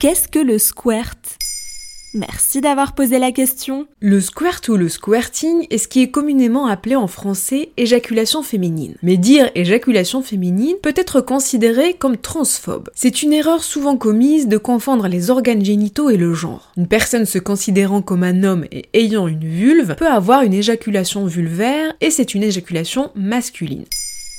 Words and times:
Qu'est-ce 0.00 0.28
que 0.28 0.38
le 0.38 0.58
squirt? 0.58 1.18
Merci 2.14 2.60
d'avoir 2.60 2.94
posé 2.94 3.18
la 3.18 3.32
question. 3.32 3.88
Le 3.98 4.20
squirt 4.20 4.60
ou 4.68 4.76
le 4.76 4.88
squirting 4.88 5.66
est 5.70 5.78
ce 5.78 5.88
qui 5.88 6.02
est 6.02 6.12
communément 6.12 6.68
appelé 6.68 6.94
en 6.94 7.08
français 7.08 7.70
éjaculation 7.76 8.44
féminine. 8.44 8.94
Mais 9.02 9.16
dire 9.16 9.50
éjaculation 9.56 10.22
féminine 10.22 10.76
peut 10.84 10.94
être 10.94 11.20
considéré 11.20 11.94
comme 11.94 12.16
transphobe. 12.16 12.90
C'est 12.94 13.24
une 13.24 13.32
erreur 13.32 13.64
souvent 13.64 13.96
commise 13.96 14.46
de 14.46 14.56
confondre 14.56 15.08
les 15.08 15.30
organes 15.30 15.64
génitaux 15.64 16.10
et 16.10 16.16
le 16.16 16.32
genre. 16.32 16.70
Une 16.76 16.86
personne 16.86 17.26
se 17.26 17.40
considérant 17.40 18.00
comme 18.00 18.22
un 18.22 18.44
homme 18.44 18.66
et 18.70 18.88
ayant 18.94 19.26
une 19.26 19.44
vulve 19.44 19.96
peut 19.96 20.06
avoir 20.06 20.42
une 20.42 20.54
éjaculation 20.54 21.26
vulvaire 21.26 21.92
et 22.00 22.12
c'est 22.12 22.36
une 22.36 22.44
éjaculation 22.44 23.10
masculine. 23.16 23.84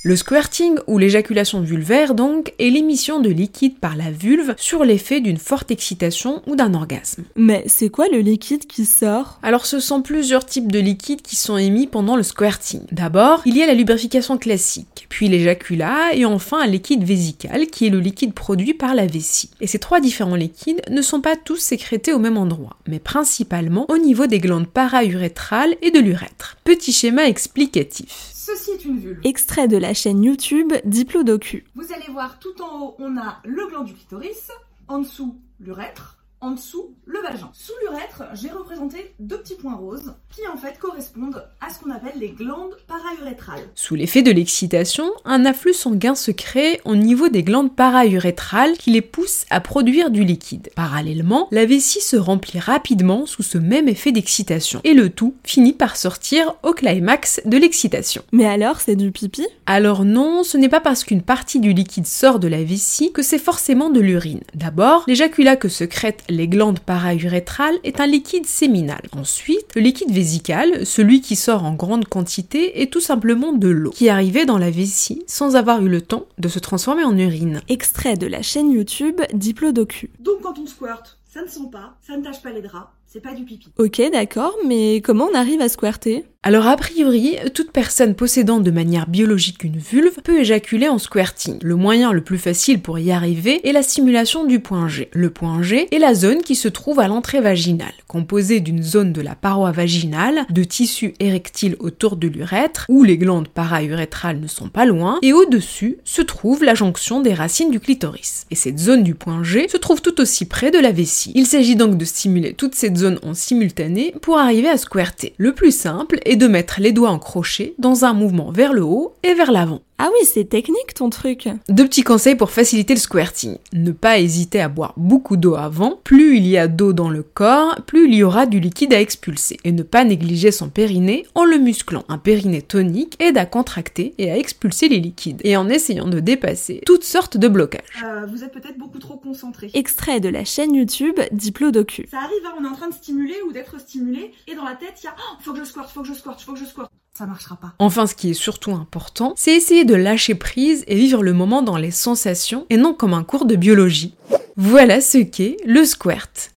Le 0.02 0.16
squirting 0.16 0.78
ou 0.88 0.98
l'éjaculation 0.98 1.60
vulvaire 1.60 2.14
donc 2.14 2.54
est 2.58 2.70
l'émission 2.70 3.20
de 3.20 3.30
liquide 3.30 3.80
par 3.80 3.98
la 3.98 4.12
vulve 4.12 4.56
sur 4.56 4.86
l'effet 4.86 5.20
d'une 5.20 5.38
forte 5.38 5.71
excitation 5.71 6.42
ou 6.48 6.56
d'un 6.56 6.74
orgasme. 6.74 7.26
Mais 7.36 7.66
c'est 7.68 7.90
quoi 7.90 8.07
le 8.07 8.20
liquide 8.20 8.66
qui 8.66 8.86
sort? 8.86 9.40
Alors 9.43 9.66
ce 9.66 9.82
sont 9.82 10.02
plusieurs 10.02 10.46
types 10.46 10.71
de 10.71 10.80
liquides 10.80 11.21
qui 11.21 11.36
sont 11.36 11.57
émis 11.57 11.86
pendant 11.86 12.16
le 12.16 12.24
squirting. 12.24 12.84
D'abord, 12.93 13.42
il 13.46 13.57
y 13.57 13.62
a 13.62 13.68
la 13.68 13.74
lubrification 13.74 14.38
classique, 14.38 14.99
puis 15.10 15.28
l'éjaculat 15.28 16.14
et 16.14 16.26
enfin 16.26 16.62
un 16.62 16.68
liquide 16.68 17.04
vésical 17.04 17.68
qui 17.68 17.88
est 17.88 17.90
le 17.90 18.00
liquide 18.00 18.34
produit 18.34 18.74
par 18.74 18.96
la 18.96 19.08
vessie. 19.08 19.50
Et 19.60 19.68
ces 19.68 19.80
trois 19.80 20.00
différents 20.00 20.36
liquides 20.36 20.82
ne 20.90 21.02
sont 21.02 21.22
pas 21.22 21.36
tous 21.36 21.58
sécrétés 21.58 22.14
au 22.14 22.20
même 22.20 22.38
endroit, 22.38 22.78
mais 22.88 23.00
principalement 23.00 23.86
au 23.90 23.98
niveau 23.98 24.28
des 24.28 24.40
glandes 24.40 24.68
paraurétrales 24.68 25.76
et 25.82 25.92
de 25.92 26.00
l'urètre. 26.00 26.58
Petit 26.64 26.94
schéma 26.94 27.28
explicatif. 27.28 28.32
Ceci 28.34 28.72
est 28.72 28.86
une 28.86 29.00
vulve. 29.00 29.20
Extrait 29.24 29.68
de 29.68 29.78
la 29.78 29.94
chaîne 29.94 30.24
YouTube 30.24 30.74
Diplodocu. 30.86 31.66
Vous 31.76 31.94
allez 31.94 32.12
voir 32.12 32.40
tout 32.40 32.62
en 32.62 32.82
haut, 32.82 32.96
on 33.00 33.18
a 33.18 33.40
le 33.44 33.68
gland 33.68 33.84
du 33.84 33.94
clitoris, 33.94 34.50
en 34.88 35.00
dessous 35.00 35.36
l'urètre, 35.60 36.19
en 36.42 36.52
dessous 36.52 36.95
le 37.06 37.20
vagin. 37.22 37.50
Sous 37.54 37.73
l'urètre, 37.82 38.23
j'ai 38.34 38.50
représenté 38.50 39.14
deux 39.20 39.40
petits 39.40 39.56
points 39.56 39.76
roses 39.76 40.14
qui 40.34 40.48
en 40.48 40.58
fait 40.58 40.78
correspondent 40.80 41.44
à 41.59 41.70
ce 41.70 41.80
qu'on 41.80 41.92
appelle 41.92 42.20
les 42.20 42.30
glandes 42.30 42.76
paraurétrales. 42.88 43.64
Sous 43.76 43.95
l'effet 43.95 44.22
de 44.22 44.32
l'excitation, 44.32 45.10
un 45.26 45.45
afflux 45.45 45.73
sanguin 45.73 46.16
se 46.16 46.32
crée 46.32 46.80
au 46.86 46.95
niveau 46.95 47.30
des 47.30 47.44
glandes 47.44 47.76
paraurétrales 47.76 48.78
qui 48.78 48.92
les 48.92 49.02
pousse 49.02 49.45
à 49.50 49.60
produire 49.60 50.12
du 50.12 50.23
liquide. 50.23 50.70
Parallèlement, 50.76 51.48
la 51.52 51.66
vessie 51.66 52.02
se 52.02 52.16
remplit 52.16 52.60
rapidement 52.60 53.26
sous 53.26 53.44
ce 53.44 53.58
même 53.58 53.88
effet 53.88 54.12
d'excitation 54.12 54.82
et 54.84 54.94
le 54.94 55.10
tout 55.10 55.36
finit 55.44 55.73
par 55.73 55.98
sortir 55.98 56.56
au 56.64 56.73
climax 56.73 57.42
de 57.45 57.58
l'excitation. 57.58 58.23
Mais 58.32 58.45
alors, 58.45 58.80
c'est 58.82 58.95
du 58.95 59.12
pipi? 59.12 59.45
Alors 59.66 60.06
non, 60.06 60.44
ce 60.44 60.58
n'est 60.58 60.70
pas 60.70 60.80
parce 60.80 61.04
qu'une 61.04 61.22
partie 61.22 61.60
du 61.60 61.73
liquide 61.73 62.08
sort 62.08 62.40
de 62.40 62.48
la 62.48 62.64
vessie 62.64 63.12
que 63.12 63.22
c'est 63.22 63.40
forcément 63.40 63.90
de 63.90 64.00
l'urine. 64.00 64.42
D'abord, 64.54 65.04
l'éjaculat 65.08 65.56
que 65.56 65.70
secrète 65.70 66.23
les 66.30 66.48
glandes 66.48 66.80
paraurétrales 66.80 67.78
est 67.84 68.00
un 68.00 68.08
liquide 68.08 68.46
séminal. 68.46 69.02
Ensuite, 69.12 69.76
le 69.76 69.82
liquide 69.82 70.12
vésical, 70.12 70.86
celui 70.86 71.22
qui 71.22 71.36
sort 71.36 71.66
en 71.66 71.74
grande 71.74 72.06
quantité, 72.06 72.82
est 72.82 72.92
tout 72.92 73.02
simplement 73.02 73.54
de 73.54 73.68
l'eau 73.68 73.92
qui 73.92 74.10
arrivait 74.10 74.46
dans 74.46 74.58
la 74.58 74.72
vessie 74.72 75.24
sans 75.28 75.56
avoir 75.56 75.84
eu 75.84 75.90
le 75.90 76.02
temps 76.02 76.26
de 76.38 76.48
se 76.48 76.60
transformer 76.60 77.04
en 77.04 77.18
urine. 77.18 77.62
Extrait 77.68 78.16
de 78.16 78.28
la 78.28 78.42
chaîne 78.42 78.72
YouTube 78.72 79.22
Diplodocu. 79.34 80.10
Donc 80.20 80.42
quand 80.42 80.58
on 80.60 80.66
squirt, 80.66 81.19
ça 81.30 81.44
ne 81.44 81.48
sent 81.48 81.70
pas, 81.72 81.96
ça 82.02 82.18
ne 82.18 82.24
tâche 82.24 82.42
pas 82.42 82.52
les 82.52 82.64
draps, 82.64 82.90
c'est 83.06 83.22
pas 83.22 83.34
du 83.34 83.44
pipi. 83.44 83.70
Ok, 83.78 84.02
d'accord, 84.12 84.56
mais 84.66 85.02
comment 85.02 85.28
on 85.32 85.36
arrive 85.36 85.62
à 85.62 85.70
squirter 85.70 86.26
Alors 86.42 86.68
a 86.68 86.76
priori, 86.76 87.38
toute 87.54 87.72
personne 87.72 88.16
possédant 88.16 88.60
de 88.60 88.72
manière 88.72 89.08
biologique 89.08 89.64
une 89.64 89.78
vulve 89.78 90.22
peut 90.24 90.40
éjaculer 90.40 90.90
en 90.90 90.98
squirting. 90.98 91.60
Le 91.62 91.76
moyen 91.76 92.12
le 92.14 92.24
plus 92.24 92.40
facile 92.40 92.82
pour 92.82 92.98
y 92.98 93.12
arriver 93.12 93.68
est 93.68 93.74
la 93.74 93.84
stimulation 93.84 94.46
du 94.46 94.60
point 94.60 94.88
G. 94.88 95.10
Le 95.14 95.30
point 95.30 95.62
G 95.62 95.88
est 95.92 96.00
la 96.00 96.16
zone 96.16 96.42
qui 96.42 96.56
se 96.56 96.68
trouve 96.68 97.00
à 97.00 97.08
l'entrée 97.08 97.42
vaginale, 97.42 97.94
composée 98.08 98.60
d'une 98.60 98.84
zone 98.84 99.14
de 99.14 99.22
la 99.22 99.36
paroi 99.36 99.72
vaginale, 99.72 100.45
de 100.50 100.64
tissu 100.64 101.14
érectile 101.20 101.76
autour 101.80 102.16
de 102.16 102.28
l'urètre, 102.28 102.86
où 102.89 103.04
les 103.04 103.20
glandes 103.20 103.50
paraurétrales 103.50 104.39
ne 104.39 104.48
sont 104.48 104.70
pas 104.70 104.86
loin, 104.86 105.20
et 105.22 105.34
au-dessus 105.34 105.98
se 106.04 106.23
trouve 106.23 106.64
la 106.64 106.76
jonction 106.76 107.22
des 107.22 107.34
racines 107.34 107.72
du 107.72 107.80
clitoris. 107.80 108.45
Et 108.50 108.56
cette 108.56 108.80
zone 108.80 109.04
du 109.04 109.14
point 109.16 109.44
G 109.44 109.68
se 109.68 109.78
trouve 109.78 110.02
tout 110.02 110.22
aussi 110.22 110.45
près 110.45 110.72
de 110.72 110.80
la 110.80 110.92
vessie. 110.92 111.19
Il 111.34 111.46
s'agit 111.46 111.76
donc 111.76 111.98
de 111.98 112.06
stimuler 112.06 112.54
toute 112.54 112.76
cette 112.76 112.98
zone 112.98 113.20
en 113.24 113.34
simultané 113.34 114.14
pour 114.22 114.38
arriver 114.38 114.70
à 114.70 114.78
squirter. 114.78 115.34
Le 115.38 115.54
plus 115.54 115.76
simple 115.76 116.20
est 116.26 116.36
de 116.36 116.48
mettre 116.48 116.80
les 116.80 116.92
doigts 116.92 117.12
en 117.12 117.20
crochet 117.20 117.74
dans 117.78 118.06
un 118.06 118.14
mouvement 118.14 118.52
vers 118.52 118.74
le 118.74 118.84
haut 118.84 119.16
et 119.24 119.34
vers 119.34 119.52
l'avant. 119.52 119.82
Ah 120.02 120.08
oui, 120.14 120.26
c'est 120.26 120.45
technique 120.45 120.93
ton 120.95 121.10
truc. 121.10 121.49
Deux 121.67 121.83
petits 121.83 122.04
conseils 122.04 122.36
pour 122.36 122.52
faciliter 122.52 122.93
le 122.93 123.02
squirting. 123.02 123.58
Ne 123.73 123.92
pas 123.92 124.17
hésiter 124.17 124.61
à 124.61 124.70
boire 124.70 124.93
beaucoup 124.95 125.36
d'eau 125.36 125.55
avant. 125.55 125.99
Plus 126.05 126.37
il 126.37 126.48
y 126.48 126.58
a 126.58 126.70
d'eau 126.70 126.93
dans 126.93 127.10
le 127.10 127.21
corps, 127.21 127.76
plus 127.86 128.07
il 128.07 128.15
y 128.15 128.23
aura 128.23 128.45
du 128.45 128.61
liquide 128.61 128.93
à 128.93 129.01
expulser. 129.01 129.57
Et 129.65 129.73
ne 129.73 129.83
pas 129.83 130.05
négliger 130.05 130.51
son 130.51 130.69
périnée 130.69 131.25
en 131.35 131.43
le 131.43 131.57
musclant. 131.57 132.05
Un 132.07 132.17
périnée 132.17 132.61
tonique 132.61 133.17
aide 133.19 133.38
à 133.38 133.45
contracter 133.45 134.15
et 134.17 134.31
à 134.31 134.38
expulser 134.38 134.88
les 134.88 135.01
liquides. 135.01 135.41
Et 135.43 135.57
en 135.57 135.67
essayant 135.67 136.07
de 136.07 136.21
dépasser 136.21 136.81
toutes 136.85 137.03
sortes 137.03 137.35
de 137.35 137.49
blocages. 137.49 137.81
Euh, 138.05 138.25
vous 138.25 138.45
êtes 138.45 138.53
peut-être 138.53 138.77
beaucoup 138.77 138.99
trop 138.99 139.17
concentré. 139.17 139.69
Extrait 139.73 140.21
de 140.21 140.29
la 140.29 140.45
chaîne 140.45 140.75
YouTube 140.75 141.19
Diplodocu. 141.33 142.07
Ça 142.09 142.19
arrive, 142.19 142.45
hein, 142.45 142.53
on 142.57 142.63
est 142.63 142.69
en 142.69 142.75
train 142.75 142.88
de 142.88 142.93
stimuler 142.93 143.35
ou 143.45 143.51
d'être 143.51 143.77
stimulé, 143.81 144.31
et 144.47 144.55
dans 144.55 144.63
la 144.63 144.75
tête, 144.75 144.93
il 145.03 145.07
y 145.07 145.09
a 145.09 145.15
oh, 145.17 145.35
faut 145.41 145.51
que 145.51 145.59
je 145.59 145.65
squirt, 145.65 145.91
faut 145.91 146.03
que 146.03 146.07
je 146.07 146.13
squirt, 146.13 146.41
faut 146.41 146.53
que 146.53 146.59
je 146.59 146.65
squirt. 146.65 146.89
Ça 147.19 147.25
marchera 147.25 147.57
pas. 147.57 147.74
Enfin, 147.80 148.07
ce 148.07 148.16
qui 148.16 148.30
est 148.30 148.34
surtout 148.34 148.72
important, 148.72 149.34
c'est 149.35 149.53
essayer 149.53 149.84
de 149.84 149.94
lâcher 149.94 150.35
prise 150.35 150.85
et 150.88 150.96
vivre 150.96 151.22
le 151.22 151.34
moment 151.34 151.62
dans 151.62 151.75
les 151.75 151.91
sensations 151.91 152.66
et 152.69 152.78
non 152.78 152.94
comme 152.94 153.13
un 153.13 153.25
cours 153.25 153.44
de 153.44 153.57
biologie. 153.57 154.13
Voilà 154.56 155.02
ce 155.02 155.18
qu'est 155.18 155.57
le 155.66 155.84
squirt. 155.84 156.52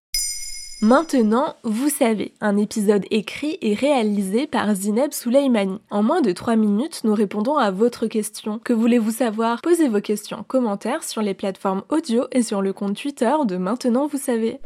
Maintenant, 0.80 1.56
vous 1.64 1.88
savez, 1.88 2.34
un 2.40 2.56
épisode 2.56 3.04
écrit 3.10 3.58
et 3.60 3.74
réalisé 3.74 4.46
par 4.46 4.72
Zineb 4.76 5.10
Souleimani. 5.10 5.80
En 5.90 6.04
moins 6.04 6.20
de 6.20 6.30
3 6.30 6.54
minutes, 6.54 7.00
nous 7.02 7.14
répondons 7.14 7.56
à 7.56 7.72
votre 7.72 8.06
question. 8.06 8.60
Que 8.62 8.72
voulez-vous 8.72 9.10
savoir? 9.10 9.62
Posez 9.62 9.88
vos 9.88 10.00
questions 10.00 10.38
en 10.38 10.42
commentaire 10.44 11.02
sur 11.02 11.22
les 11.22 11.34
plateformes 11.34 11.82
audio 11.88 12.26
et 12.30 12.44
sur 12.44 12.62
le 12.62 12.72
compte 12.72 12.94
Twitter 12.94 13.34
de 13.46 13.56
Maintenant, 13.56 14.06
vous 14.06 14.16
savez. 14.16 14.60